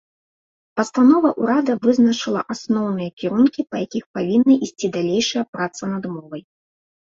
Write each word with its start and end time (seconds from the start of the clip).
Пастанова 0.79 1.29
ўрада 1.43 1.75
вызначыла 1.83 2.41
асноўныя 2.55 3.09
кірункі, 3.25 3.61
па 3.75 3.83
якіх 3.85 4.03
павінна 4.17 4.53
ісці 4.71 4.93
далейшая 4.99 5.43
праца 5.55 5.83
над 5.95 6.03
мовай. 6.19 6.43